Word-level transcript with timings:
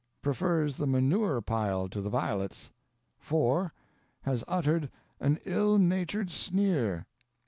Prefers 0.23 0.77
the 0.77 0.87
manure 0.87 1.41
pile 1.41 1.87
to 1.87 2.01
the 2.01 2.09
violets. 2.09 2.71
4. 3.19 3.71
Has 4.23 4.43
uttered 4.47 4.89
"an 5.19 5.37
ill 5.45 5.77
natured 5.77 6.31
sneer." 6.31 7.05